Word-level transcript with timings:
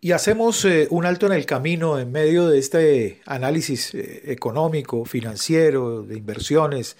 Y 0.00 0.12
hacemos 0.12 0.64
eh, 0.64 0.86
un 0.90 1.06
alto 1.06 1.26
en 1.26 1.32
el 1.32 1.44
camino 1.44 1.98
en 1.98 2.12
medio 2.12 2.48
de 2.48 2.58
este 2.58 3.20
análisis 3.26 3.94
eh, 3.94 4.22
económico, 4.26 5.04
financiero, 5.04 6.02
de 6.02 6.16
inversiones, 6.16 6.96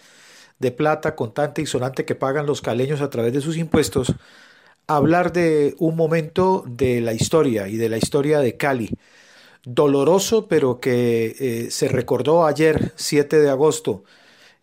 de 0.58 0.72
plata 0.72 1.14
contante 1.14 1.62
y 1.62 1.66
sonante 1.66 2.04
que 2.04 2.16
pagan 2.16 2.46
los 2.46 2.60
caleños 2.60 3.00
a 3.00 3.10
través 3.10 3.32
de 3.32 3.40
sus 3.40 3.56
impuestos, 3.56 4.14
hablar 4.88 5.32
de 5.32 5.76
un 5.78 5.94
momento 5.96 6.64
de 6.66 7.00
la 7.00 7.12
historia 7.12 7.68
y 7.68 7.76
de 7.76 7.88
la 7.88 7.98
historia 7.98 8.40
de 8.40 8.56
Cali. 8.56 8.90
Doloroso, 9.64 10.48
pero 10.48 10.80
que 10.80 11.36
eh, 11.38 11.70
se 11.70 11.88
recordó 11.88 12.46
ayer, 12.46 12.92
7 12.96 13.38
de 13.38 13.50
agosto, 13.50 14.02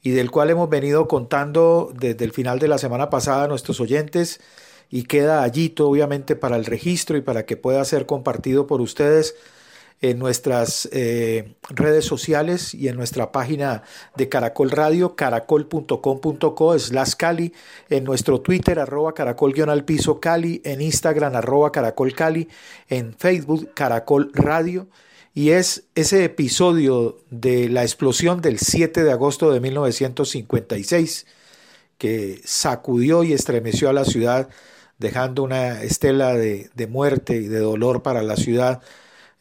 y 0.02 0.11
del 0.11 0.31
cual 0.31 0.49
hemos 0.49 0.70
venido 0.70 1.07
contando 1.07 1.93
desde 1.95 2.25
el 2.25 2.33
final 2.33 2.59
de 2.59 2.67
la 2.67 2.79
semana 2.79 3.09
pasada 3.09 3.45
a 3.45 3.47
nuestros 3.47 3.79
oyentes 3.79 4.41
y 4.89 5.04
queda 5.04 5.43
allí, 5.43 5.73
obviamente, 5.79 6.36
para 6.36 6.55
el 6.55 6.65
registro 6.65 7.17
y 7.17 7.21
para 7.21 7.45
que 7.45 7.57
pueda 7.57 7.84
ser 7.85 8.05
compartido 8.05 8.67
por 8.67 8.81
ustedes 8.81 9.35
en 10.02 10.20
nuestras 10.20 10.89
eh, 10.91 11.55
redes 11.70 12.05
sociales 12.05 12.73
y 12.73 12.90
en 12.90 12.95
nuestra 12.95 13.31
página 13.31 13.84
de 14.16 14.29
Caracol 14.29 14.71
Radio, 14.71 15.16
caracol.com.co 15.16 16.79
slash 16.79 17.13
Cali, 17.17 17.53
en 17.90 18.03
nuestro 18.03 18.41
Twitter, 18.41 18.79
arroba 18.79 19.13
caracol 19.13 19.53
al 19.70 19.85
piso 19.85 20.20
Cali, 20.20 20.62
en 20.66 20.81
Instagram, 20.81 21.35
arroba 21.35 21.71
caracol 21.71 22.13
Cali, 22.13 22.49
en 22.90 23.13
Facebook, 23.13 23.71
Caracol 23.73 24.31
Radio. 24.34 24.88
Y 25.34 25.49
es 25.49 25.84
ese 25.95 26.23
episodio 26.23 27.17
de 27.29 27.67
la 27.67 27.84
explosión 27.84 28.41
del 28.41 28.59
7 28.59 29.04
de 29.04 29.12
agosto 29.12 29.52
de 29.52 29.59
1956 29.59 31.26
que 31.98 32.41
sacudió 32.43 33.23
y 33.23 33.34
estremeció 33.34 33.90
a 33.90 33.93
la 33.93 34.05
ciudad 34.05 34.49
dejando 34.98 35.44
una 35.44 35.84
estela 35.84 36.34
de, 36.34 36.88
muerte 36.90 37.35
y 37.38 37.48
de 37.48 37.59
dolor 37.59 38.02
para 38.02 38.23
la 38.23 38.35
ciudad, 38.35 38.81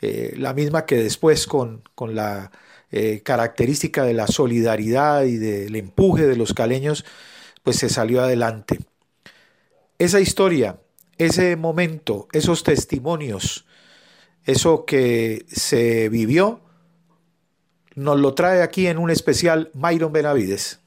eh, 0.01 0.35
la 0.37 0.55
misma 0.55 0.87
que 0.87 0.97
después 0.97 1.47
con, 1.47 1.83
con 1.95 2.15
la 2.15 2.51
eh, 2.91 3.23
característica 3.25 4.05
de 4.05 4.15
la 4.15 4.27
solidaridad 4.27 5.25
y 5.25 5.37
del 5.37 5.75
empuje 5.77 6.27
de 6.27 6.37
los 6.37 6.55
caleños, 6.55 7.05
pues 7.63 7.77
se 7.77 7.89
salió 7.89 8.23
adelante. 8.23 8.79
Esa 9.99 10.21
historia, 10.21 10.79
ese 11.19 11.57
momento, 11.57 12.29
esos 12.33 12.63
testimonios, 12.63 13.65
eso 14.45 14.85
que 14.85 15.45
se 15.49 16.09
vivió, 16.09 16.61
nos 17.95 18.21
lo 18.21 18.35
trae 18.35 18.63
aquí 18.63 18.87
en 18.87 18.99
un 18.99 19.11
especial 19.11 19.71
Myron 19.75 20.13
Benavides. 20.13 20.81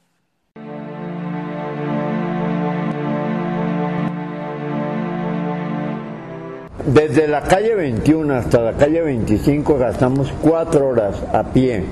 Desde 6.94 7.28
la 7.28 7.42
calle 7.42 7.74
21 7.74 8.34
hasta 8.34 8.62
la 8.62 8.72
calle 8.72 9.02
25 9.02 9.76
gastamos 9.76 10.32
cuatro 10.40 10.88
horas 10.88 11.16
a 11.34 11.42
pie, 11.42 11.84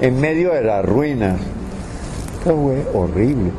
en 0.00 0.18
medio 0.18 0.54
de 0.54 0.62
las 0.62 0.82
ruinas. 0.82 1.38
Esto 2.38 2.56
fue 2.56 2.82
horrible. 2.94 3.50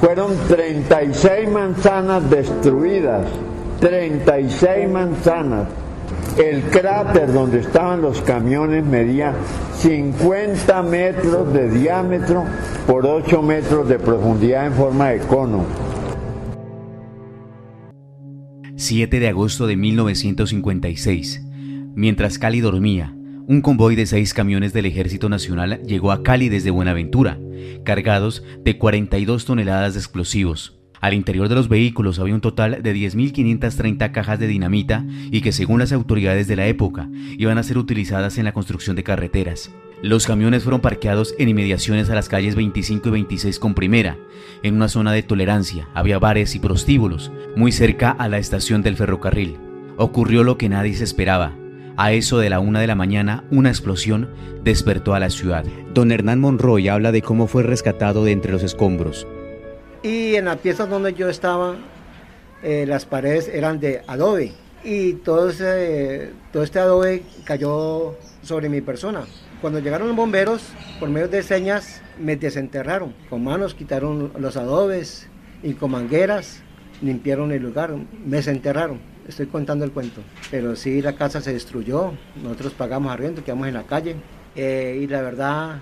Fueron 0.00 0.32
36 0.48 1.48
manzanas 1.48 2.28
destruidas, 2.28 3.24
36 3.78 4.88
manzanas. 4.90 5.68
El 6.36 6.64
cráter 6.64 7.32
donde 7.32 7.60
estaban 7.60 8.02
los 8.02 8.20
camiones 8.22 8.84
medía 8.84 9.32
50 9.78 10.82
metros 10.82 11.52
de 11.52 11.70
diámetro 11.70 12.42
por 12.88 13.06
8 13.06 13.42
metros 13.42 13.88
de 13.88 14.00
profundidad 14.00 14.66
en 14.66 14.72
forma 14.72 15.10
de 15.10 15.20
cono 15.20 15.85
7 18.86 19.18
de 19.18 19.26
agosto 19.26 19.66
de 19.66 19.74
1956. 19.74 21.42
Mientras 21.96 22.38
Cali 22.38 22.60
dormía, 22.60 23.12
un 23.48 23.60
convoy 23.60 23.96
de 23.96 24.06
seis 24.06 24.32
camiones 24.32 24.72
del 24.72 24.86
Ejército 24.86 25.28
Nacional 25.28 25.82
llegó 25.82 26.12
a 26.12 26.22
Cali 26.22 26.48
desde 26.48 26.70
Buenaventura, 26.70 27.36
cargados 27.84 28.44
de 28.62 28.78
42 28.78 29.44
toneladas 29.44 29.94
de 29.94 29.98
explosivos. 29.98 30.78
Al 31.00 31.14
interior 31.14 31.48
de 31.48 31.56
los 31.56 31.68
vehículos 31.68 32.20
había 32.20 32.36
un 32.36 32.40
total 32.40 32.80
de 32.80 32.94
10.530 32.94 34.12
cajas 34.12 34.38
de 34.38 34.46
dinamita 34.46 35.04
y 35.32 35.40
que 35.40 35.50
según 35.50 35.80
las 35.80 35.90
autoridades 35.90 36.46
de 36.46 36.54
la 36.54 36.68
época 36.68 37.10
iban 37.38 37.58
a 37.58 37.64
ser 37.64 37.78
utilizadas 37.78 38.38
en 38.38 38.44
la 38.44 38.52
construcción 38.52 38.94
de 38.94 39.02
carreteras. 39.02 39.68
Los 40.02 40.26
camiones 40.26 40.62
fueron 40.62 40.82
parqueados 40.82 41.34
en 41.38 41.48
inmediaciones 41.48 42.10
a 42.10 42.14
las 42.14 42.28
calles 42.28 42.54
25 42.54 43.08
y 43.08 43.12
26 43.12 43.58
con 43.58 43.74
primera. 43.74 44.18
En 44.62 44.74
una 44.74 44.88
zona 44.88 45.10
de 45.12 45.22
tolerancia 45.22 45.88
había 45.94 46.18
bares 46.18 46.54
y 46.54 46.58
prostíbulos, 46.58 47.32
muy 47.56 47.72
cerca 47.72 48.10
a 48.10 48.28
la 48.28 48.36
estación 48.36 48.82
del 48.82 48.96
ferrocarril. 48.96 49.56
Ocurrió 49.96 50.44
lo 50.44 50.58
que 50.58 50.68
nadie 50.68 50.92
se 50.94 51.04
esperaba. 51.04 51.54
A 51.96 52.12
eso 52.12 52.38
de 52.38 52.50
la 52.50 52.60
una 52.60 52.80
de 52.80 52.86
la 52.86 52.94
mañana, 52.94 53.44
una 53.50 53.70
explosión 53.70 54.28
despertó 54.62 55.14
a 55.14 55.20
la 55.20 55.30
ciudad. 55.30 55.64
Don 55.94 56.12
Hernán 56.12 56.40
Monroy 56.40 56.88
habla 56.88 57.10
de 57.10 57.22
cómo 57.22 57.46
fue 57.46 57.62
rescatado 57.62 58.22
de 58.22 58.32
entre 58.32 58.52
los 58.52 58.62
escombros. 58.62 59.26
Y 60.02 60.34
en 60.34 60.44
la 60.44 60.56
pieza 60.56 60.84
donde 60.84 61.14
yo 61.14 61.30
estaba, 61.30 61.76
eh, 62.62 62.84
las 62.86 63.06
paredes 63.06 63.48
eran 63.48 63.80
de 63.80 64.02
adobe. 64.06 64.52
Y 64.84 65.14
todo, 65.14 65.50
todo 66.52 66.62
este 66.62 66.78
adobe 66.78 67.22
cayó 67.44 68.14
sobre 68.42 68.68
mi 68.68 68.82
persona. 68.82 69.24
Cuando 69.60 69.78
llegaron 69.78 70.08
los 70.08 70.16
bomberos, 70.16 70.62
por 71.00 71.08
medio 71.08 71.28
de 71.28 71.42
señas, 71.42 72.02
me 72.18 72.36
desenterraron. 72.36 73.14
Con 73.30 73.42
manos 73.42 73.74
quitaron 73.74 74.32
los 74.38 74.56
adobes 74.56 75.28
y 75.62 75.72
con 75.72 75.92
mangueras 75.92 76.62
limpiaron 77.02 77.52
el 77.52 77.62
lugar, 77.62 77.94
me 78.24 78.36
desenterraron. 78.36 79.00
Estoy 79.26 79.46
contando 79.46 79.84
el 79.84 79.92
cuento. 79.92 80.20
Pero 80.50 80.76
sí, 80.76 81.00
la 81.02 81.14
casa 81.14 81.40
se 81.40 81.52
destruyó, 81.52 82.12
nosotros 82.42 82.74
pagamos 82.74 83.12
arriendo, 83.12 83.42
quedamos 83.42 83.68
en 83.68 83.74
la 83.74 83.84
calle. 83.84 84.16
Eh, 84.54 85.00
y 85.02 85.06
la 85.06 85.22
verdad 85.22 85.80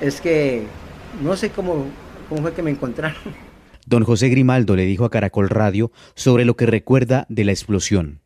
es 0.00 0.20
que 0.20 0.64
no 1.22 1.36
sé 1.36 1.50
cómo, 1.50 1.86
cómo 2.28 2.42
fue 2.42 2.52
que 2.52 2.62
me 2.62 2.70
encontraron. 2.70 3.16
Don 3.86 4.02
José 4.02 4.28
Grimaldo 4.28 4.74
le 4.74 4.84
dijo 4.84 5.04
a 5.04 5.10
Caracol 5.10 5.48
Radio 5.48 5.92
sobre 6.14 6.44
lo 6.44 6.56
que 6.56 6.66
recuerda 6.66 7.26
de 7.28 7.44
la 7.44 7.52
explosión. 7.52 8.20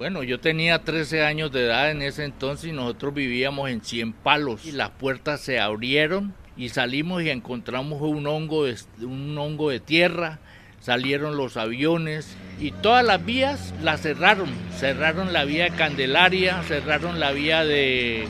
Bueno, 0.00 0.22
yo 0.22 0.40
tenía 0.40 0.78
13 0.78 1.26
años 1.26 1.52
de 1.52 1.66
edad 1.66 1.90
en 1.90 2.00
ese 2.00 2.24
entonces 2.24 2.70
y 2.70 2.72
nosotros 2.72 3.12
vivíamos 3.12 3.68
en 3.68 3.82
100 3.82 4.14
palos. 4.14 4.64
Y 4.64 4.72
las 4.72 4.88
puertas 4.88 5.42
se 5.42 5.60
abrieron 5.60 6.32
y 6.56 6.70
salimos 6.70 7.22
y 7.22 7.28
encontramos 7.28 8.00
un 8.00 8.26
hongo 8.26 8.64
de, 8.64 8.76
un 9.02 9.36
hongo 9.36 9.68
de 9.68 9.78
tierra, 9.78 10.38
salieron 10.80 11.36
los 11.36 11.58
aviones 11.58 12.34
y 12.58 12.70
todas 12.70 13.04
las 13.04 13.22
vías 13.22 13.74
las 13.82 14.00
cerraron, 14.00 14.48
cerraron 14.74 15.34
la 15.34 15.44
vía 15.44 15.64
de 15.64 15.76
Candelaria, 15.76 16.62
cerraron 16.62 17.20
la 17.20 17.32
vía 17.32 17.66
de, 17.66 18.26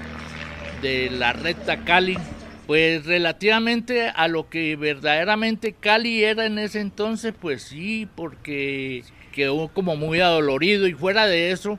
de 0.83 1.09
la 1.09 1.33
recta 1.35 1.85
Cali, 1.85 2.19
pues 2.67 3.07
relativamente 3.07 4.09
a 4.09 4.27
lo 4.27 4.49
que 4.49 4.75
verdaderamente 4.75 5.73
Cali 5.73 6.25
era 6.25 6.47
en 6.47 6.59
ese 6.59 6.81
entonces, 6.81 7.33
pues 7.41 7.63
sí, 7.63 8.09
porque 8.17 9.05
quedó 9.31 9.69
como 9.69 9.97
muy 9.97 10.21
adolorido 10.21 10.87
y 10.87 10.95
fuera 10.95 11.27
de 11.27 11.51
eso 11.51 11.79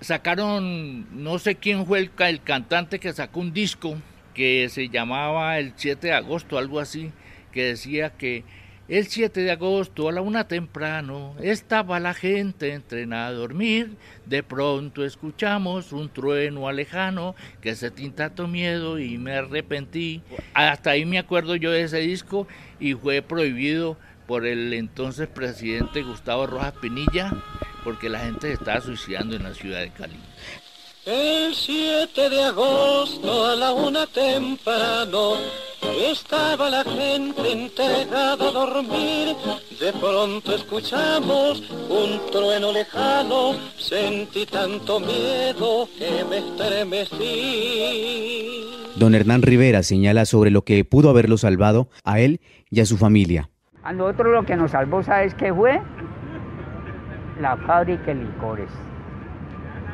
sacaron, 0.00 1.06
no 1.22 1.38
sé 1.38 1.54
quién 1.54 1.86
fue 1.86 2.00
el, 2.00 2.10
el 2.18 2.42
cantante 2.42 2.98
que 2.98 3.12
sacó 3.12 3.40
un 3.40 3.52
disco 3.52 3.96
que 4.34 4.68
se 4.68 4.88
llamaba 4.88 5.58
el 5.58 5.74
7 5.76 6.08
de 6.08 6.12
agosto, 6.12 6.58
algo 6.58 6.80
así, 6.80 7.12
que 7.52 7.64
decía 7.64 8.10
que 8.10 8.44
el 8.88 9.06
7 9.06 9.40
de 9.40 9.52
agosto 9.52 10.08
a 10.08 10.12
la 10.12 10.20
una 10.20 10.48
temprano 10.48 11.34
estaba 11.40 12.00
la 12.00 12.14
gente 12.14 12.72
entrenada 12.72 13.28
a 13.28 13.32
dormir. 13.32 13.96
De 14.26 14.42
pronto 14.42 15.04
escuchamos 15.04 15.92
un 15.92 16.08
trueno 16.08 16.68
alejano 16.68 17.36
que 17.60 17.74
se 17.76 17.90
tintato 17.90 18.48
miedo 18.48 18.98
y 18.98 19.18
me 19.18 19.34
arrepentí. 19.34 20.20
Hasta 20.52 20.90
ahí 20.90 21.04
me 21.04 21.18
acuerdo 21.18 21.54
yo 21.54 21.70
de 21.70 21.82
ese 21.82 22.00
disco 22.00 22.48
y 22.80 22.94
fue 22.94 23.22
prohibido 23.22 23.96
por 24.26 24.46
el 24.46 24.72
entonces 24.72 25.28
presidente 25.28 26.02
Gustavo 26.02 26.46
Rojas 26.46 26.74
Pinilla, 26.80 27.32
porque 27.84 28.08
la 28.08 28.20
gente 28.20 28.48
se 28.48 28.54
estaba 28.54 28.80
suicidando 28.80 29.36
en 29.36 29.42
la 29.42 29.54
ciudad 29.54 29.80
de 29.80 29.90
Cali. 29.90 30.18
El 31.04 31.52
7 31.52 32.30
de 32.30 32.44
agosto 32.44 33.46
a 33.46 33.56
la 33.56 33.72
una 33.72 34.06
temprano 34.06 35.34
estaba 36.10 36.70
la 36.70 36.84
gente 36.84 37.50
entregada 37.50 38.48
a 38.48 38.52
dormir. 38.52 39.34
De 39.80 39.92
pronto 39.92 40.54
escuchamos 40.54 41.60
un 41.88 42.20
trueno 42.30 42.70
lejano, 42.72 43.56
sentí 43.76 44.46
tanto 44.46 45.00
miedo 45.00 45.88
que 45.98 46.24
me 46.24 46.38
estremecí. 46.38 47.72
Don 48.94 49.16
Hernán 49.16 49.42
Rivera 49.42 49.82
señala 49.82 50.24
sobre 50.24 50.52
lo 50.52 50.62
que 50.62 50.84
pudo 50.84 51.10
haberlo 51.10 51.36
salvado 51.36 51.88
a 52.04 52.20
él 52.20 52.40
y 52.70 52.78
a 52.78 52.86
su 52.86 52.96
familia. 52.96 53.50
A 53.84 53.92
nosotros 53.92 54.32
lo 54.32 54.44
que 54.44 54.54
nos 54.54 54.70
salvó, 54.70 55.02
¿sabes 55.02 55.34
qué 55.34 55.52
fue? 55.52 55.80
La 57.40 57.56
fábrica 57.56 58.06
de 58.06 58.14
licores. 58.14 58.70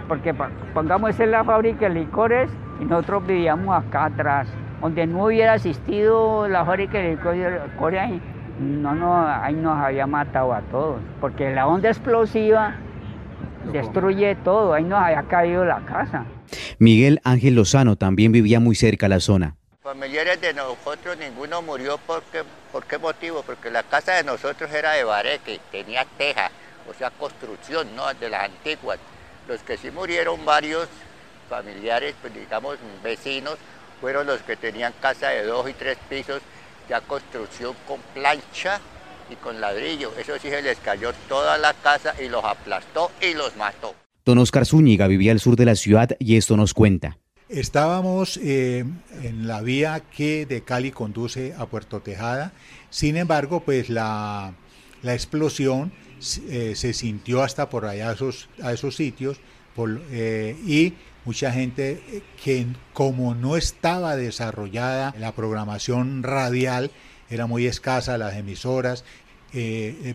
Porque 0.06 0.34
pongamos 0.74 1.18
en 1.18 1.30
la 1.30 1.42
fábrica 1.42 1.88
de 1.88 2.00
licores 2.00 2.50
y 2.80 2.84
nosotros 2.84 3.26
vivíamos 3.26 3.74
acá 3.74 4.06
atrás. 4.06 4.48
Donde 4.82 5.06
no 5.06 5.24
hubiera 5.24 5.54
asistido 5.54 6.46
la 6.48 6.64
fábrica 6.66 6.98
de 6.98 7.12
licores, 7.12 8.20
no, 8.60 8.94
no, 8.94 9.26
ahí 9.26 9.54
nos 9.54 9.78
había 9.78 10.06
matado 10.06 10.52
a 10.52 10.60
todos. 10.62 11.00
Porque 11.20 11.54
la 11.54 11.66
onda 11.66 11.88
explosiva 11.88 12.74
destruye 13.72 14.34
todo, 14.36 14.74
ahí 14.74 14.84
nos 14.84 15.00
había 15.00 15.22
caído 15.22 15.64
la 15.64 15.80
casa. 15.80 16.26
Miguel 16.78 17.20
Ángel 17.24 17.54
Lozano 17.54 17.96
también 17.96 18.32
vivía 18.32 18.60
muy 18.60 18.74
cerca 18.74 19.06
a 19.06 19.08
la 19.08 19.20
zona. 19.20 19.56
Familiares 19.88 20.38
de 20.42 20.52
nosotros 20.52 21.16
ninguno 21.16 21.62
murió 21.62 21.98
porque, 22.06 22.44
¿por 22.70 22.84
qué 22.84 22.98
motivo? 22.98 23.42
Porque 23.42 23.70
la 23.70 23.82
casa 23.82 24.16
de 24.16 24.22
nosotros 24.22 24.70
era 24.70 24.92
de 24.92 25.02
bareque, 25.02 25.60
tenía 25.72 26.04
teja, 26.18 26.50
o 26.86 26.92
sea, 26.92 27.08
construcción, 27.08 27.96
¿no? 27.96 28.12
De 28.12 28.28
las 28.28 28.44
antiguas. 28.44 28.98
Los 29.48 29.62
que 29.62 29.78
sí 29.78 29.90
murieron 29.90 30.44
varios 30.44 30.88
familiares, 31.48 32.14
pues 32.20 32.34
digamos 32.34 32.76
vecinos, 33.02 33.56
fueron 33.98 34.26
los 34.26 34.42
que 34.42 34.56
tenían 34.56 34.92
casa 35.00 35.30
de 35.30 35.44
dos 35.44 35.70
y 35.70 35.72
tres 35.72 35.96
pisos, 36.06 36.42
ya 36.86 37.00
construcción 37.00 37.74
con 37.86 37.98
plancha 38.12 38.80
y 39.30 39.36
con 39.36 39.58
ladrillo. 39.58 40.12
Eso 40.18 40.34
sí 40.38 40.50
se 40.50 40.60
les 40.60 40.76
cayó 40.80 41.14
toda 41.30 41.56
la 41.56 41.72
casa 41.72 42.14
y 42.22 42.28
los 42.28 42.44
aplastó 42.44 43.10
y 43.22 43.32
los 43.32 43.56
mató. 43.56 43.94
Don 44.26 44.36
Oscar 44.36 44.66
Zúñiga 44.66 45.06
vivía 45.06 45.32
al 45.32 45.40
sur 45.40 45.56
de 45.56 45.64
la 45.64 45.76
ciudad 45.76 46.10
y 46.18 46.36
esto 46.36 46.58
nos 46.58 46.74
cuenta. 46.74 47.16
Estábamos 47.48 48.38
eh, 48.42 48.84
en 49.22 49.48
la 49.48 49.62
vía 49.62 50.00
que 50.00 50.44
de 50.44 50.62
Cali 50.64 50.90
conduce 50.90 51.54
a 51.56 51.64
Puerto 51.64 52.00
Tejada. 52.00 52.52
Sin 52.90 53.16
embargo, 53.16 53.60
pues 53.60 53.88
la, 53.88 54.52
la 55.02 55.14
explosión 55.14 55.90
eh, 56.48 56.74
se 56.76 56.92
sintió 56.92 57.42
hasta 57.42 57.70
por 57.70 57.86
allá 57.86 58.10
a 58.10 58.12
esos, 58.12 58.50
a 58.62 58.74
esos 58.74 58.96
sitios 58.96 59.40
por, 59.74 60.02
eh, 60.10 60.58
y 60.66 60.92
mucha 61.24 61.50
gente 61.50 62.22
que 62.44 62.66
como 62.92 63.34
no 63.34 63.56
estaba 63.56 64.16
desarrollada 64.16 65.14
la 65.18 65.32
programación 65.32 66.22
radial, 66.22 66.90
era 67.30 67.46
muy 67.46 67.66
escasa 67.66 68.18
las 68.18 68.36
emisoras, 68.36 69.04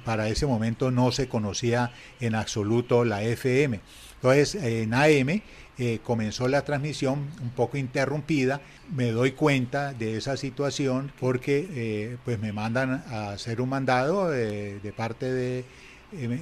para 0.06 0.30
ese 0.30 0.46
momento 0.46 0.92
no 0.92 1.12
se 1.12 1.28
conocía 1.28 1.92
en 2.20 2.36
absoluto 2.36 3.04
la 3.04 3.24
FM. 3.24 3.80
Entonces, 4.24 4.56
en 4.56 4.94
AM 4.94 5.42
eh, 5.78 6.00
comenzó 6.02 6.48
la 6.48 6.62
transmisión 6.62 7.28
un 7.42 7.50
poco 7.50 7.76
interrumpida, 7.76 8.62
me 8.96 9.12
doy 9.12 9.34
cuenta 9.34 9.92
de 9.92 10.16
esa 10.16 10.38
situación 10.38 11.12
porque 11.20 11.68
eh, 11.74 12.18
pues 12.24 12.40
me 12.40 12.54
mandan 12.54 13.04
a 13.10 13.32
hacer 13.32 13.60
un 13.60 13.68
mandado 13.68 14.34
eh, 14.34 14.80
de 14.82 14.94
parte 14.94 15.30
de 15.30 15.66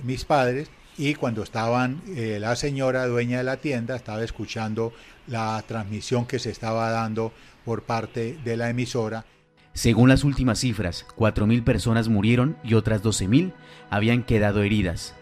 mis 0.03 0.25
padres 0.25 0.69
y 0.95 1.15
cuando 1.15 1.41
estaban 1.41 2.01
la 2.15 2.55
señora 2.55 3.07
dueña 3.07 3.39
de 3.39 3.45
la 3.45 3.57
tienda 3.57 3.95
estaba 3.95 4.23
escuchando 4.23 4.93
la 5.25 5.63
transmisión 5.67 6.27
que 6.27 6.37
se 6.37 6.51
estaba 6.51 6.91
dando 6.91 7.33
por 7.65 7.81
parte 7.83 8.37
de 8.43 8.57
la 8.57 8.69
emisora. 8.69 9.25
Según 9.73 10.09
las 10.09 10.23
últimas 10.23 10.59
cifras, 10.59 11.07
4.000 11.17 11.63
personas 11.63 12.09
murieron 12.09 12.57
y 12.63 12.75
otras 12.75 13.01
12.000 13.01 13.53
habían 13.89 14.23
quedado 14.23 14.61
heridas. 14.61 15.15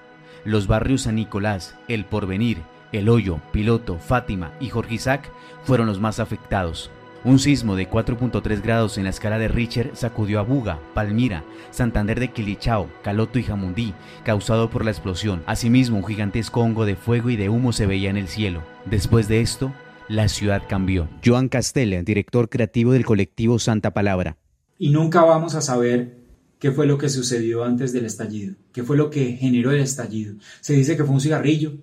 Los 0.50 0.66
barrios 0.66 1.04
San 1.04 1.14
Nicolás, 1.14 1.76
El 1.88 2.06
Porvenir, 2.06 2.64
el 2.92 3.08
Hoyo, 3.08 3.40
Piloto, 3.52 4.00
Fátima 4.00 4.52
y 4.60 4.70
Jorge 4.70 4.96
Isaac 4.96 5.30
fueron 5.64 5.86
los 5.86 6.00
más 6.00 6.20
afectados. 6.20 6.90
Un 7.24 7.38
sismo 7.38 7.76
de 7.76 7.88
4.3 7.88 8.60
grados 8.64 8.98
en 8.98 9.04
la 9.04 9.12
escala 9.12 9.38
de 9.38 9.48
Richter 9.48 9.92
sacudió 9.94 10.40
a 10.40 10.42
Buga, 10.42 10.80
Palmira, 10.96 11.44
Santander 11.70 12.20
de 12.20 12.30
Quilichao, 12.30 12.90
Caloto 13.04 13.38
y 13.38 13.44
Jamundí, 13.44 13.94
causado 14.24 14.72
por 14.72 14.84
la 14.84 14.90
explosión. 14.90 15.44
Asimismo, 15.46 15.98
un 15.98 16.08
gigantesco 16.08 16.62
hongo 16.62 16.88
de 16.88 16.96
fuego 16.96 17.30
y 17.30 17.36
de 17.36 17.50
humo 17.50 17.72
se 17.72 17.86
veía 17.86 18.10
en 18.10 18.18
el 18.18 18.28
cielo. 18.28 18.64
Después 18.86 19.28
de 19.28 19.42
esto, 19.42 19.72
la 20.08 20.30
ciudad 20.30 20.64
cambió. 20.68 21.08
Joan 21.24 21.50
Castella, 21.50 22.02
director 22.02 22.50
creativo 22.50 22.94
del 22.94 23.06
colectivo 23.06 23.60
Santa 23.60 23.92
Palabra. 23.92 24.38
Y 24.80 24.90
nunca 24.90 25.24
vamos 25.24 25.54
a 25.54 25.62
saber 25.62 26.19
qué 26.60 26.72
fue 26.72 26.86
lo 26.86 26.98
que 26.98 27.10
sucedió 27.10 27.64
antes 27.64 27.94
del 27.94 28.06
estallido, 28.06 28.56
qué 28.74 28.84
fue 28.84 28.98
lo 28.98 29.10
que 29.10 29.38
generó 29.38 29.72
el 29.72 29.80
estallido. 29.80 30.36
Se 30.60 30.74
dice 30.74 30.98
que 30.98 31.06
fue 31.06 31.16
un 31.16 31.22
cigarrillo, 31.22 31.74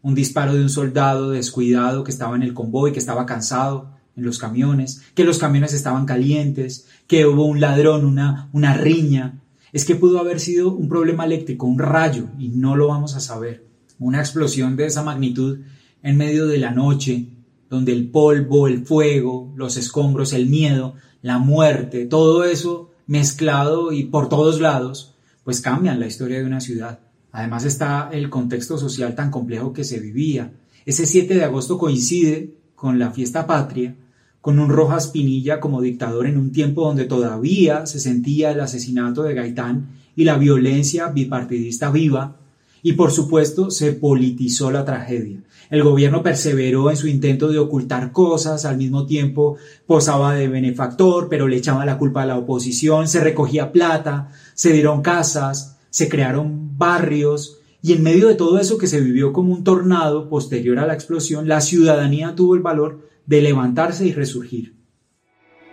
un 0.00 0.14
disparo 0.14 0.54
de 0.54 0.62
un 0.62 0.70
soldado 0.70 1.30
descuidado 1.30 2.02
que 2.02 2.10
estaba 2.10 2.34
en 2.34 2.42
el 2.42 2.54
convoy, 2.54 2.92
que 2.92 2.98
estaba 2.98 3.26
cansado 3.26 3.92
en 4.16 4.24
los 4.24 4.38
camiones, 4.38 5.02
que 5.14 5.24
los 5.24 5.38
camiones 5.38 5.74
estaban 5.74 6.06
calientes, 6.06 6.86
que 7.06 7.26
hubo 7.26 7.44
un 7.44 7.60
ladrón, 7.60 8.04
una, 8.04 8.48
una 8.52 8.74
riña. 8.74 9.38
Es 9.72 9.84
que 9.84 9.94
pudo 9.94 10.18
haber 10.18 10.40
sido 10.40 10.72
un 10.72 10.88
problema 10.88 11.24
eléctrico, 11.24 11.66
un 11.66 11.78
rayo, 11.78 12.28
y 12.38 12.48
no 12.48 12.74
lo 12.74 12.88
vamos 12.88 13.14
a 13.14 13.20
saber. 13.20 13.64
Una 13.98 14.18
explosión 14.20 14.76
de 14.76 14.86
esa 14.86 15.02
magnitud 15.02 15.60
en 16.02 16.16
medio 16.16 16.46
de 16.46 16.58
la 16.58 16.72
noche, 16.72 17.28
donde 17.70 17.92
el 17.92 18.10
polvo, 18.10 18.66
el 18.66 18.84
fuego, 18.84 19.52
los 19.56 19.76
escombros, 19.76 20.32
el 20.32 20.46
miedo, 20.46 20.94
la 21.22 21.38
muerte, 21.38 22.06
todo 22.06 22.44
eso 22.44 22.91
mezclado 23.06 23.92
y 23.92 24.04
por 24.04 24.28
todos 24.28 24.60
lados, 24.60 25.14
pues 25.44 25.60
cambian 25.60 26.00
la 26.00 26.06
historia 26.06 26.38
de 26.38 26.46
una 26.46 26.60
ciudad. 26.60 27.00
Además 27.32 27.64
está 27.64 28.10
el 28.12 28.30
contexto 28.30 28.78
social 28.78 29.14
tan 29.14 29.30
complejo 29.30 29.72
que 29.72 29.84
se 29.84 30.00
vivía. 30.00 30.52
Ese 30.84 31.06
7 31.06 31.34
de 31.34 31.44
agosto 31.44 31.78
coincide 31.78 32.54
con 32.74 32.98
la 32.98 33.10
fiesta 33.10 33.46
patria, 33.46 33.96
con 34.40 34.58
un 34.58 34.68
Rojas 34.68 35.08
Pinilla 35.08 35.60
como 35.60 35.80
dictador 35.80 36.26
en 36.26 36.36
un 36.36 36.52
tiempo 36.52 36.84
donde 36.84 37.04
todavía 37.04 37.86
se 37.86 38.00
sentía 38.00 38.50
el 38.50 38.60
asesinato 38.60 39.22
de 39.22 39.34
Gaitán 39.34 39.90
y 40.16 40.24
la 40.24 40.36
violencia 40.36 41.08
bipartidista 41.08 41.90
viva, 41.90 42.36
y 42.82 42.94
por 42.94 43.12
supuesto 43.12 43.70
se 43.70 43.92
politizó 43.92 44.70
la 44.70 44.84
tragedia. 44.84 45.42
El 45.70 45.82
gobierno 45.82 46.22
perseveró 46.22 46.90
en 46.90 46.96
su 46.96 47.08
intento 47.08 47.48
de 47.48 47.58
ocultar 47.58 48.12
cosas, 48.12 48.64
al 48.64 48.76
mismo 48.76 49.06
tiempo 49.06 49.56
posaba 49.86 50.34
de 50.34 50.48
benefactor, 50.48 51.28
pero 51.30 51.48
le 51.48 51.56
echaba 51.56 51.86
la 51.86 51.96
culpa 51.96 52.22
a 52.22 52.26
la 52.26 52.36
oposición, 52.36 53.08
se 53.08 53.20
recogía 53.20 53.72
plata, 53.72 54.28
se 54.54 54.72
dieron 54.72 55.00
casas, 55.00 55.78
se 55.90 56.08
crearon 56.08 56.76
barrios 56.76 57.58
y 57.80 57.94
en 57.94 58.02
medio 58.02 58.28
de 58.28 58.34
todo 58.34 58.58
eso 58.60 58.78
que 58.78 58.86
se 58.86 59.00
vivió 59.00 59.32
como 59.32 59.52
un 59.52 59.64
tornado 59.64 60.28
posterior 60.28 60.78
a 60.78 60.86
la 60.86 60.94
explosión, 60.94 61.48
la 61.48 61.60
ciudadanía 61.60 62.34
tuvo 62.34 62.54
el 62.54 62.60
valor 62.60 63.08
de 63.26 63.42
levantarse 63.42 64.06
y 64.06 64.12
resurgir. 64.12 64.76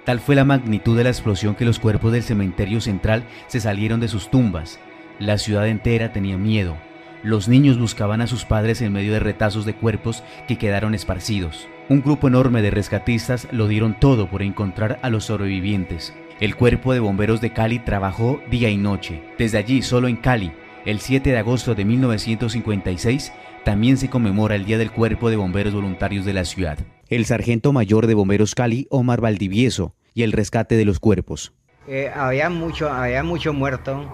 Tal 0.06 0.20
fue 0.20 0.36
la 0.36 0.46
magnitud 0.46 0.98
de 0.98 1.04
la 1.04 1.12
explosión 1.12 1.56
que 1.56 1.66
los 1.66 1.78
cuerpos 1.78 2.12
del 2.12 2.24
cementerio 2.24 2.82
central 2.82 3.28
se 3.48 3.60
salieron 3.60 4.00
de 4.00 4.08
sus 4.08 4.32
tumbas. 4.32 4.80
La 5.20 5.38
ciudad 5.38 5.68
entera 5.68 6.12
tenía 6.14 6.38
miedo. 6.38 6.78
Los 7.22 7.50
niños 7.50 7.78
buscaban 7.78 8.22
a 8.22 8.28
sus 8.28 8.46
padres 8.46 8.82
en 8.82 8.94
medio 8.94 9.12
de 9.12 9.20
retazos 9.20 9.66
de 9.66 9.76
cuerpos 9.76 10.24
que 10.48 10.58
quedaron 10.58 10.96
esparcidos. 10.96 11.68
Un 11.90 12.02
grupo 12.02 12.30
enorme 12.30 12.62
de 12.62 12.72
rescatistas 12.72 13.48
lo 13.52 13.68
dieron 13.68 14.00
todo 14.00 14.30
por 14.30 14.42
encontrar 14.42 15.00
a 15.02 15.10
los 15.10 15.26
sobrevivientes. 15.26 16.14
El 16.40 16.56
Cuerpo 16.56 16.94
de 16.94 17.02
Bomberos 17.02 17.42
de 17.42 17.52
Cali 17.52 17.80
trabajó 17.80 18.42
día 18.50 18.70
y 18.70 18.78
noche. 18.78 19.22
Desde 19.38 19.58
allí, 19.58 19.82
solo 19.82 20.08
en 20.08 20.16
Cali, 20.16 20.54
el 20.86 21.02
7 21.02 21.32
de 21.32 21.38
agosto 21.38 21.76
de 21.76 21.84
1956, 21.84 23.34
también 23.66 23.98
se 23.98 24.10
conmemora 24.10 24.56
el 24.56 24.64
Día 24.64 24.78
del 24.78 24.92
Cuerpo 24.92 25.30
de 25.30 25.36
Bomberos 25.36 25.74
Voluntarios 25.74 26.24
de 26.24 26.32
la 26.32 26.46
ciudad. 26.46 26.80
El 27.10 27.26
sargento 27.26 27.74
mayor 27.74 28.08
de 28.08 28.14
Bomberos 28.14 28.56
Cali, 28.56 28.88
Omar 28.90 29.20
Valdivieso, 29.20 29.94
y 30.14 30.24
el 30.24 30.32
rescate 30.32 30.76
de 30.76 30.86
los 30.86 31.00
cuerpos. 31.00 31.52
Eh, 31.88 32.10
había 32.16 32.50
mucho, 32.50 32.90
había 32.90 33.24
mucho 33.24 33.52
muerto, 33.52 34.10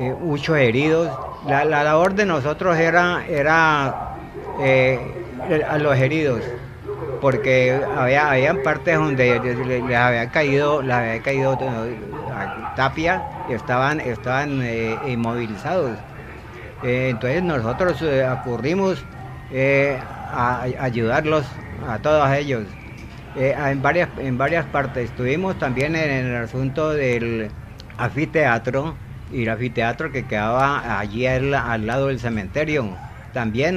eh, 0.00 0.14
muchos 0.18 0.56
heridos. 0.56 1.10
La, 1.46 1.66
labor 1.66 2.14
de 2.14 2.24
nosotros 2.24 2.78
era, 2.78 3.22
era 3.28 4.16
eh, 4.58 4.98
a 5.68 5.76
los 5.76 5.94
heridos 5.94 6.40
porque 7.20 7.78
había 7.96 8.30
habían 8.30 8.62
partes 8.62 8.96
donde 8.96 9.38
les, 9.40 9.82
había 9.94 10.30
caído 10.30 10.80
les 10.80 10.94
había 10.94 11.22
caído 11.22 11.52
eh, 11.60 11.96
tapia 12.76 13.22
y 13.50 13.52
estaban 13.52 14.00
estaban 14.00 14.62
inmovilizados. 15.06 15.98
Entonces 16.82 17.42
nosotros 17.42 18.02
acurrimos 18.26 19.04
a, 20.32 20.62
ayudarlos 20.80 21.44
a 21.86 21.98
todos 21.98 22.30
ellos. 22.32 22.64
En 23.36 23.82
varias 23.82 24.08
en 24.16 24.38
varias 24.38 24.64
partes. 24.64 25.10
Estuvimos 25.10 25.58
también 25.58 25.94
en 25.94 26.26
el 26.26 26.36
asunto 26.36 26.90
del 26.90 27.50
anfiteatro 27.98 28.94
y 29.32 29.42
el 29.42 29.48
anfiteatro 29.48 30.12
que 30.12 30.26
quedaba 30.26 30.98
allí 30.98 31.26
al, 31.26 31.54
al 31.54 31.86
lado 31.86 32.08
del 32.08 32.18
cementerio 32.18 32.96
también 33.32 33.76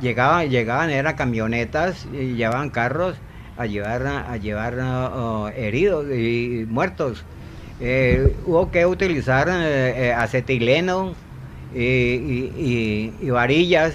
llegaban, 0.00 0.48
llegaban, 0.48 0.90
eran 0.90 1.16
camionetas 1.16 2.06
y 2.12 2.34
llevaban 2.34 2.70
carros 2.70 3.16
a 3.56 3.66
llevar, 3.66 4.06
a 4.06 4.36
llevar 4.36 5.52
heridos 5.56 6.06
y 6.10 6.64
muertos. 6.68 7.24
Eh, 7.80 8.36
hubo 8.44 8.70
que 8.70 8.84
utilizar 8.84 9.48
eh, 9.48 10.08
eh, 10.08 10.12
acetileno 10.12 11.14
y, 11.74 13.10
varillas 13.30 13.94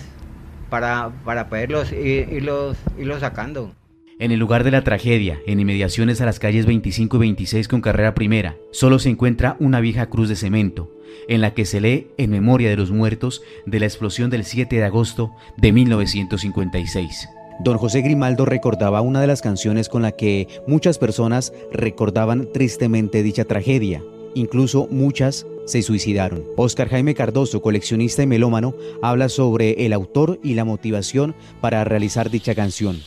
para, 0.70 1.12
para 1.24 1.50
poderlos 1.50 1.92
irlos, 1.92 2.78
irlos 2.98 3.20
sacando. 3.20 3.72
En 4.18 4.32
el 4.32 4.40
lugar 4.40 4.64
de 4.64 4.72
la 4.72 4.82
tragedia, 4.82 5.42
en 5.46 5.60
inmediaciones 5.60 6.22
a 6.22 6.26
las 6.26 6.40
calles 6.40 6.66
25 6.66 7.18
y 7.18 7.20
26 7.20 7.68
con 7.68 7.82
carrera 7.82 8.16
primera, 8.16 8.56
solo 8.72 8.98
se 8.98 9.10
encuentra 9.10 9.58
una 9.60 9.82
vieja 9.82 10.06
cruz 10.06 10.30
de 10.30 10.38
cemento, 10.38 10.90
en 11.28 11.42
la 11.42 11.54
que 11.54 11.66
se 11.66 11.82
lee 11.82 12.08
en 12.16 12.30
memoria 12.30 12.70
de 12.70 12.78
los 12.78 12.92
muertos 12.92 13.42
de 13.66 13.82
la 13.82 13.88
explosión 13.88 14.30
del 14.30 14.46
7 14.46 14.74
de 14.74 14.86
agosto 14.86 15.34
de 15.58 15.74
1956. 15.74 17.28
Don 17.60 17.78
José 17.78 18.04
Grimaldo 18.04 18.46
recordaba 18.46 19.02
una 19.02 19.20
de 19.20 19.28
las 19.28 19.42
canciones 19.42 19.90
con 19.90 20.02
la 20.02 20.14
que 20.14 20.48
muchas 20.66 20.98
personas 20.98 21.52
recordaban 21.74 22.48
tristemente 22.54 23.22
dicha 23.22 23.44
tragedia. 23.44 24.02
Incluso 24.34 24.88
muchas 24.92 25.46
se 25.66 25.82
suicidaron. 25.82 26.46
Oscar 26.56 26.88
Jaime 26.88 27.16
Cardoso, 27.16 27.62
coleccionista 27.62 28.24
y 28.24 28.28
melómano, 28.28 28.76
habla 29.02 29.28
sobre 29.28 29.86
el 29.86 29.92
autor 29.92 30.40
y 30.42 30.54
la 30.54 30.64
motivación 30.64 31.36
para 31.60 31.84
realizar 31.84 32.30
dicha 32.30 32.56
canción. 32.56 33.02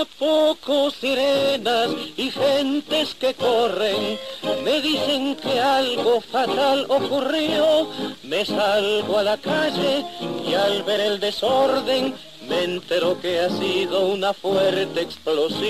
A 0.00 0.04
pocos 0.18 0.94
sirenas 0.94 1.90
y 2.16 2.30
gentes 2.30 3.14
que 3.20 3.34
corren 3.34 4.16
me 4.64 4.80
dicen 4.80 5.36
que 5.36 5.60
algo 5.60 6.22
fatal 6.22 6.86
ocurrió. 6.88 7.90
Me 8.22 8.46
salgo 8.46 9.18
a 9.18 9.22
la 9.24 9.36
calle 9.36 10.02
y 10.48 10.54
al 10.54 10.84
ver 10.84 11.00
el 11.00 11.20
desorden 11.20 12.14
me 12.48 12.64
entero 12.64 13.20
que 13.20 13.40
ha 13.40 13.50
sido 13.50 14.06
una 14.06 14.32
fuerte 14.32 15.02
explosión. 15.02 15.60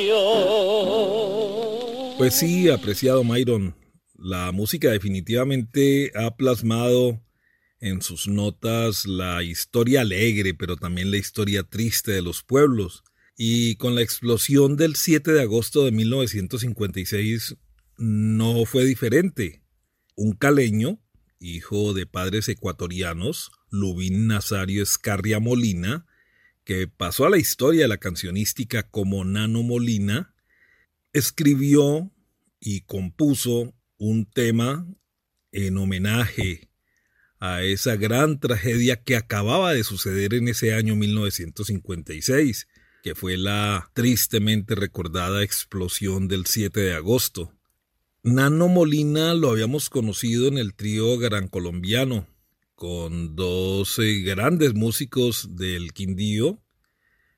Pues 2.17 2.35
sí, 2.35 2.69
apreciado 2.69 3.25
Myron, 3.25 3.75
la 4.15 4.53
música 4.53 4.93
definitivamente 4.93 6.13
ha 6.15 6.37
plasmado 6.37 7.21
en 7.81 8.01
sus 8.01 8.29
notas 8.29 9.07
la 9.07 9.43
historia 9.43 10.03
alegre, 10.03 10.55
pero 10.55 10.77
también 10.77 11.11
la 11.11 11.17
historia 11.17 11.65
triste 11.65 12.13
de 12.13 12.23
los 12.23 12.45
pueblos. 12.45 13.03
Y 13.43 13.77
con 13.77 13.95
la 13.95 14.03
explosión 14.03 14.77
del 14.77 14.97
7 14.97 15.33
de 15.33 15.41
agosto 15.41 15.87
de 15.87 15.93
1956 15.93 17.57
no 17.97 18.67
fue 18.67 18.85
diferente. 18.85 19.63
Un 20.15 20.33
caleño, 20.33 21.01
hijo 21.39 21.95
de 21.95 22.05
padres 22.05 22.51
ecuatorianos, 22.51 23.51
Lubín 23.71 24.27
Nazario 24.27 24.83
Escarria 24.83 25.41
Molina, 25.41 26.05
que 26.65 26.87
pasó 26.87 27.25
a 27.25 27.31
la 27.31 27.39
historia 27.39 27.81
de 27.81 27.89
la 27.89 27.97
cancionística 27.97 28.83
como 28.83 29.25
Nano 29.25 29.63
Molina, 29.63 30.35
escribió 31.15 32.13
y 32.61 32.83
compuso 32.83 33.75
un 33.97 34.27
tema 34.27 34.87
en 35.51 35.79
homenaje 35.79 36.69
a 37.39 37.63
esa 37.63 37.97
gran 37.97 38.39
tragedia 38.39 39.03
que 39.03 39.17
acababa 39.17 39.73
de 39.73 39.83
suceder 39.83 40.35
en 40.35 40.49
ese 40.49 40.75
año 40.75 40.95
1956, 40.95 42.67
que 43.03 43.15
fue 43.15 43.37
la 43.37 43.91
tristemente 43.95 44.75
recordada 44.75 45.43
explosión 45.43 46.29
del 46.29 46.47
7 46.47 46.81
de 46.81 46.95
agosto. 46.95 47.53
Nano 48.23 48.69
Molina 48.69 49.35
lo 49.35 49.51
habíamos 49.51 49.89
conocido 49.89 50.49
en 50.49 50.59
el 50.59 50.75
trío 50.75 51.17
Gran 51.19 51.49
Colombiano, 51.49 52.27
con 52.75 53.35
dos 53.37 53.99
grandes 54.25 54.75
músicos 54.75 55.57
del 55.57 55.93
Quindío, 55.93 56.63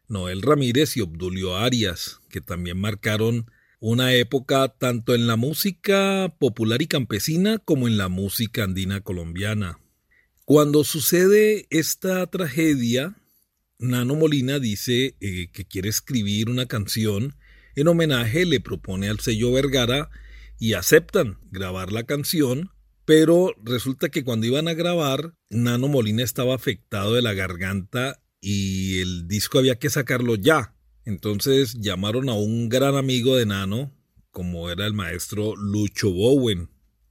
Noel 0.09 0.43
Ramírez 0.43 0.97
y 0.97 1.01
Obdulio 1.01 1.57
Arias, 1.57 2.21
que 2.29 2.41
también 2.41 2.79
marcaron 2.79 3.47
una 3.79 4.15
época 4.15 4.69
tanto 4.69 5.15
en 5.15 5.27
la 5.27 5.37
música 5.37 6.35
popular 6.39 6.83
y 6.83 6.87
campesina 6.87 7.59
como 7.59 7.89
en 7.89 7.97
la 7.97 8.09
música 8.09 8.65
andina 8.65 9.01
colombiana. 9.01 9.79
Cuando 10.45 10.85
sucede 10.85 11.67
esta 11.71 12.27
tragedia, 12.27 13.17
Nano 13.83 14.15
Molina 14.15 14.61
dice 14.61 15.17
eh, 15.21 15.49
que 15.53 15.65
quiere 15.65 15.89
escribir 15.89 16.49
una 16.49 16.67
canción 16.67 17.35
en 17.75 17.89
homenaje, 17.89 18.47
le 18.47 18.61
propone 18.61 19.09
al 19.09 19.19
sello 19.19 19.53
Vergara 19.53 20.09
y 20.59 20.75
aceptan 20.75 21.39
grabar 21.51 21.91
la 21.91 22.05
canción, 22.05 22.71
pero 23.05 23.55
resulta 23.65 24.09
que 24.09 24.23
cuando 24.23 24.47
iban 24.47 24.69
a 24.69 24.75
grabar, 24.75 25.35
Nano 25.51 25.89
Molina 25.89 26.23
estaba 26.23 26.55
afectado 26.55 27.15
de 27.15 27.23
la 27.23 27.35
garganta 27.35 28.23
y 28.41 29.01
el 29.01 29.27
disco 29.27 29.59
había 29.59 29.79
que 29.79 29.91
sacarlo 29.91 30.37
ya. 30.37 30.77
Entonces 31.05 31.75
llamaron 31.81 32.29
a 32.29 32.35
un 32.35 32.69
gran 32.69 32.95
amigo 32.95 33.37
de 33.37 33.47
Nano, 33.47 33.93
como 34.31 34.71
era 34.71 34.87
el 34.87 34.93
maestro 34.93 35.57
Lucho 35.57 36.13
Bowen, 36.13 36.71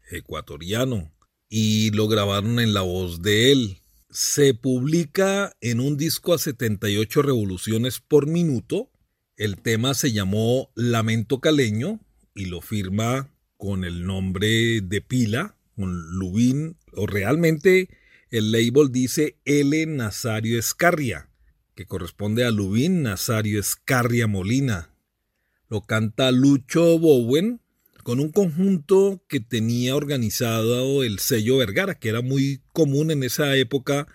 ecuatoriano, 0.10 1.14
y 1.50 1.92
lo 1.92 2.08
grabaron 2.08 2.62
en 2.62 2.74
la 2.74 2.82
voz 2.82 3.22
de 3.22 3.52
él. 3.52 3.81
Se 4.12 4.54
publica 4.54 5.56
en 5.62 5.80
un 5.80 5.98
disco 5.98 6.34
a 6.34 6.38
78 6.38 7.22
revoluciones 7.22 8.00
por 8.00 8.28
minuto. 8.28 8.92
El 9.38 9.58
tema 9.58 9.94
se 9.94 10.12
llamó 10.12 10.70
Lamento 10.76 11.40
Caleño 11.40 12.00
y 12.36 12.46
lo 12.46 12.62
firma 12.62 13.30
con 13.58 13.84
el 13.84 14.06
nombre 14.06 14.82
de 14.82 15.02
pila, 15.02 15.56
con 15.76 16.18
Lubín, 16.18 16.78
o 16.94 17.08
realmente 17.08 17.90
el 18.30 18.52
label 18.52 18.92
dice 18.92 19.38
L. 19.46 19.86
Nazario 19.88 20.60
Escarria 20.60 21.32
que 21.76 21.86
corresponde 21.86 22.46
a 22.46 22.52
Lubín 22.52 23.04
Nazario 23.04 23.60
Escarria 23.60 24.28
Molina. 24.28 24.90
Lo 25.70 25.82
canta 25.82 26.32
Lucho 26.32 27.00
Bowen 27.00 27.61
con 28.02 28.20
un 28.20 28.32
conjunto 28.32 29.24
que 29.28 29.40
tenía 29.40 29.96
organizado 29.96 31.04
el 31.04 31.20
sello 31.20 31.58
Vergara, 31.58 31.96
que 31.96 32.10
era 32.10 32.22
muy 32.22 32.62
común 32.74 33.12
en 33.12 33.24
esa 33.24 33.56
época 33.56 34.08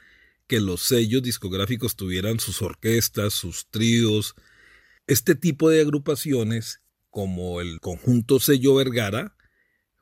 que 0.46 0.60
los 0.60 0.82
sellos 0.82 1.22
discográficos 1.22 1.96
tuvieran 1.96 2.40
sus 2.40 2.62
orquestas, 2.62 3.34
sus 3.34 3.68
tríos. 3.70 4.34
Este 5.06 5.34
tipo 5.34 5.70
de 5.70 5.80
agrupaciones, 5.80 6.82
como 7.10 7.60
el 7.60 7.80
conjunto 7.80 8.40
sello 8.40 8.74
Vergara, 8.74 9.36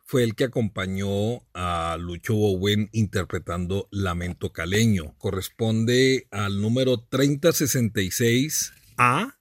fue 0.04 0.22
el 0.22 0.34
que 0.34 0.44
acompañó 0.44 1.46
a 1.54 1.96
Lucho 1.98 2.34
Bowen 2.34 2.90
interpretando 2.92 3.88
Lamento 3.90 4.52
Caleño. 4.52 5.16
Corresponde 5.18 6.28
al 6.30 6.60
número 6.60 7.08
3066A 7.08 9.38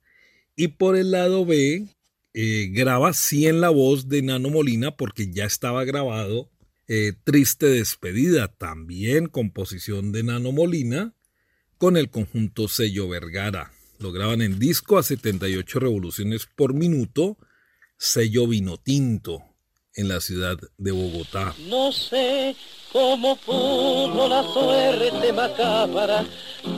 y 0.55 0.69
por 0.69 0.95
el 0.95 1.11
lado 1.11 1.45
B 1.45 1.92
eh, 2.33 2.69
graba 2.71 3.13
sí 3.13 3.47
en 3.47 3.61
la 3.61 3.69
voz 3.69 4.09
de 4.09 4.21
Nano 4.21 4.49
Molina 4.49 4.95
porque 4.97 5.31
ya 5.31 5.45
estaba 5.45 5.83
grabado 5.83 6.49
eh, 6.87 7.13
Triste 7.23 7.67
Despedida, 7.67 8.47
también 8.47 9.27
composición 9.27 10.11
de 10.11 10.23
Nano 10.23 10.51
Molina 10.51 11.15
con 11.77 11.97
el 11.97 12.09
conjunto 12.09 12.67
Sello 12.67 13.07
Vergara. 13.07 13.71
Lo 13.99 14.11
graban 14.11 14.41
en 14.41 14.59
disco 14.59 14.97
a 14.97 15.03
78 15.03 15.79
revoluciones 15.79 16.47
por 16.55 16.73
minuto, 16.73 17.37
sello 17.97 18.47
vino 18.47 18.77
tinto 18.77 19.52
en 19.95 20.07
la 20.07 20.19
ciudad 20.19 20.57
de 20.77 20.91
Bogotá. 20.91 21.53
No 21.67 21.91
sé 21.91 22.55
cómo 22.91 23.35
pudo 23.37 24.27
la 24.27 24.43
suerte 24.43 25.33
macabra 25.33 26.25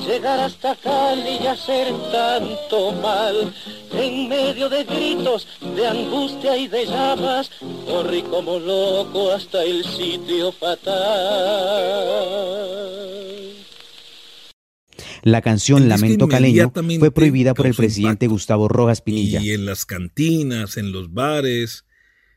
llegar 0.07 0.39
hasta 0.39 0.75
Cali 0.75 1.38
y 1.43 1.48
hacer 1.48 1.93
tanto 2.12 2.91
mal. 2.93 3.53
En 3.91 4.27
medio 4.27 4.69
de 4.69 4.84
gritos, 4.84 5.48
de 5.75 5.88
angustia 5.88 6.57
y 6.57 6.67
de 6.67 6.86
llamas, 6.86 7.51
corrí 7.86 8.22
como 8.24 8.60
loco 8.60 9.31
hasta 9.31 9.63
el 9.63 9.84
sitio 9.84 10.51
fatal. 10.51 10.95
La 15.24 15.41
canción 15.41 15.89
Lamento 15.89 16.27
Caleño 16.27 16.72
fue 17.00 17.12
prohibida 17.12 17.55
por 17.55 17.65
el 17.65 17.74
presidente 17.74 18.27
Gustavo 18.27 18.67
Rojas 18.67 19.01
Pinilla. 19.01 19.41
Y 19.41 19.51
en 19.51 19.65
las 19.65 19.84
cantinas, 19.84 20.77
en 20.77 20.91
los 20.91 21.13
bares, 21.13 21.86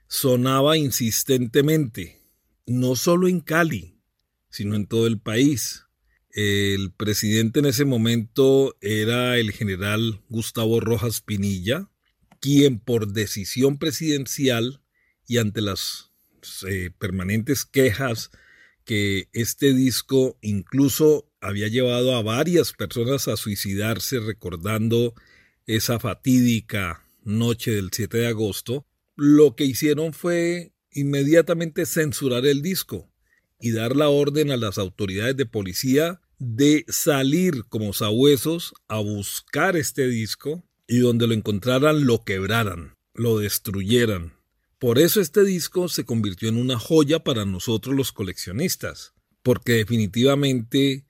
sonaba 0.09 0.77
insistentemente, 0.77 2.21
no 2.67 2.97
solo 2.97 3.29
en 3.29 3.41
Cali, 3.41 4.01
sino 4.51 4.75
en 4.75 4.87
todo 4.87 5.07
el 5.07 5.21
país. 5.21 5.85
El 6.31 6.93
presidente 6.93 7.61
en 7.61 7.67
ese 7.67 7.85
momento 7.85 8.77
era 8.81 9.39
el 9.39 9.53
general 9.53 10.23
Gustavo 10.29 10.81
Rojas 10.81 11.21
Pinilla, 11.21 11.91
quien 12.41 12.81
por 12.81 13.13
decisión 13.13 13.79
presidencial 13.79 14.83
y 15.27 15.39
ante 15.39 15.61
las 15.61 16.11
eh, 16.67 16.91
permanentes 16.99 17.65
quejas 17.65 18.31
que 18.85 19.29
este 19.33 19.75
disco 19.75 20.39
incluso 20.41 21.31
había 21.41 21.69
llevado 21.69 22.17
a 22.17 22.23
varias 22.23 22.73
personas 22.73 23.29
a 23.29 23.37
suicidarse 23.37 24.19
recordando 24.19 25.15
esa 25.67 25.99
fatídica 25.99 27.05
noche 27.23 27.73
del 27.73 27.91
7 27.93 28.17
de 28.17 28.27
agosto, 28.29 28.87
lo 29.19 29.57
que 29.57 29.65
hicieron 29.65 30.13
fue 30.13 30.73
inmediatamente 30.93 31.87
censurar 31.87 32.47
el 32.47 32.63
disco 32.63 33.11
y 33.59 33.73
dar 33.73 33.97
la 33.97 34.11
orden 34.11 34.53
a 34.53 34.57
las 34.57 34.79
autoridades 34.79 35.37
de 35.37 35.45
policía 35.45 36.21
de 36.39 36.85
salir 36.87 37.65
como 37.69 37.93
sabuesos 37.93 38.75
a 38.87 39.01
buscar 39.01 39.77
este 39.77 40.07
disco 40.07 40.65
y 40.87 40.99
donde 40.99 41.27
lo 41.27 41.35
encontraran 41.35 42.07
lo 42.07 42.23
quebraran, 42.23 42.97
lo 43.13 43.41
destruyeran. 43.41 44.35
Por 44.79 45.01
eso 45.01 45.21
este 45.21 45.43
disco 45.43 45.89
se 45.89 46.05
convirtió 46.05 46.49
en 46.49 46.57
una 46.57 46.79
joya 46.79 47.25
para 47.25 47.45
nosotros 47.45 47.97
los 47.97 48.13
coleccionistas, 48.13 49.15
porque 49.43 49.73
definitivamente 49.73 51.07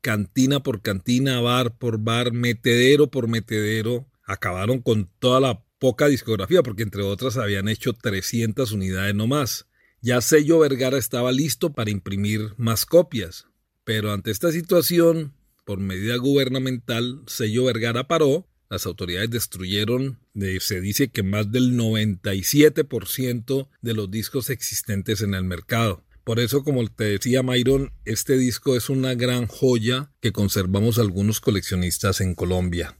cantina 0.00 0.62
por 0.62 0.80
cantina, 0.80 1.42
bar 1.42 1.76
por 1.76 1.98
bar, 1.98 2.32
metedero 2.32 3.10
por 3.10 3.28
metedero, 3.28 4.08
acabaron 4.24 4.80
con 4.80 5.10
toda 5.18 5.38
la 5.40 5.62
poca 5.82 6.06
discografía, 6.06 6.62
porque 6.62 6.84
entre 6.84 7.02
otras 7.02 7.36
habían 7.36 7.66
hecho 7.66 7.92
300 7.92 8.70
unidades 8.70 9.16
no 9.16 9.26
más. 9.26 9.66
Ya 10.00 10.20
Sello 10.20 10.60
Vergara 10.60 10.96
estaba 10.96 11.32
listo 11.32 11.72
para 11.72 11.90
imprimir 11.90 12.54
más 12.56 12.86
copias, 12.86 13.48
pero 13.82 14.12
ante 14.12 14.30
esta 14.30 14.52
situación, 14.52 15.34
por 15.64 15.80
medida 15.80 16.14
gubernamental, 16.18 17.22
Sello 17.26 17.64
Vergara 17.64 18.06
paró, 18.06 18.46
las 18.70 18.86
autoridades 18.86 19.30
destruyeron, 19.30 20.20
se 20.60 20.80
dice 20.80 21.08
que 21.08 21.24
más 21.24 21.50
del 21.50 21.76
97% 21.76 23.68
de 23.80 23.94
los 23.94 24.08
discos 24.08 24.50
existentes 24.50 25.20
en 25.20 25.34
el 25.34 25.42
mercado. 25.42 26.04
Por 26.22 26.38
eso, 26.38 26.62
como 26.62 26.86
te 26.86 27.06
decía 27.06 27.42
Myron, 27.42 27.92
este 28.04 28.38
disco 28.38 28.76
es 28.76 28.88
una 28.88 29.16
gran 29.16 29.48
joya 29.48 30.12
que 30.20 30.30
conservamos 30.30 31.00
algunos 31.00 31.40
coleccionistas 31.40 32.20
en 32.20 32.36
Colombia. 32.36 32.96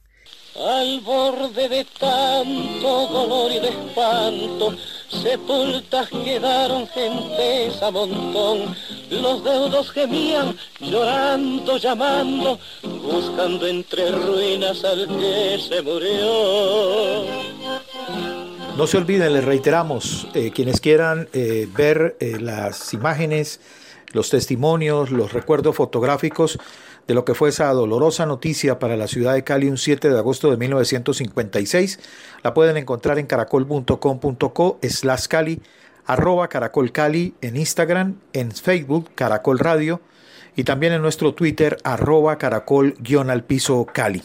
Al 0.55 1.01
borde 1.01 1.67
de 1.67 1.83
tanto 1.99 3.07
dolor 3.07 3.51
y 3.51 3.59
de 3.59 3.69
espanto, 3.69 4.75
sepultas 5.09 6.09
quedaron 6.09 6.87
gentes 6.87 7.81
a 7.81 7.89
montón. 7.89 8.75
Los 9.09 9.43
deudos 9.43 9.89
gemían, 9.91 10.55
llorando, 10.79 11.77
llamando, 11.77 12.59
buscando 12.83 13.65
entre 13.65 14.11
ruinas 14.11 14.83
al 14.83 15.07
que 15.07 15.57
se 15.57 15.81
murió. 15.81 17.25
No 18.77 18.85
se 18.85 18.97
olviden, 18.97 19.33
les 19.33 19.43
reiteramos, 19.45 20.27
eh, 20.35 20.51
quienes 20.51 20.79
quieran 20.81 21.29
eh, 21.33 21.67
ver 21.75 22.15
eh, 22.19 22.37
las 22.39 22.93
imágenes, 22.93 23.59
los 24.13 24.29
testimonios, 24.29 25.09
los 25.09 25.33
recuerdos 25.33 25.75
fotográficos, 25.75 26.59
de 27.07 27.13
lo 27.13 27.25
que 27.25 27.33
fue 27.33 27.49
esa 27.49 27.71
dolorosa 27.73 28.25
noticia 28.25 28.79
para 28.79 28.97
la 28.97 29.07
ciudad 29.07 29.33
de 29.33 29.43
Cali 29.43 29.69
un 29.69 29.77
7 29.77 30.09
de 30.09 30.17
agosto 30.17 30.49
de 30.49 30.57
1956. 30.57 31.99
La 32.43 32.53
pueden 32.53 32.77
encontrar 32.77 33.19
en 33.19 33.25
caracol.com.co 33.25 34.79
slash 34.81 35.27
Cali, 35.27 35.61
arroba 36.05 36.47
Caracol 36.47 36.91
Cali 36.91 37.35
en 37.41 37.57
Instagram, 37.57 38.15
en 38.33 38.51
Facebook 38.51 39.09
Caracol 39.15 39.59
Radio 39.59 40.01
y 40.55 40.63
también 40.63 40.93
en 40.93 41.01
nuestro 41.01 41.33
Twitter 41.33 41.77
arroba 41.83 42.37
Caracol 42.37 42.95
guion 42.99 43.29
al 43.29 43.43
piso 43.43 43.85
Cali. 43.91 44.21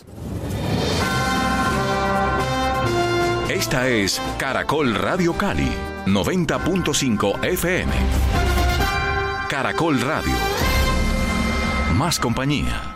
Esta 3.48 3.88
es 3.88 4.20
Caracol 4.38 4.94
Radio 4.94 5.32
Cali, 5.32 5.72
90.5 6.06 7.44
FM. 7.44 7.92
Caracol 9.48 10.00
Radio 10.00 10.67
más 11.94 12.18
compañía. 12.18 12.87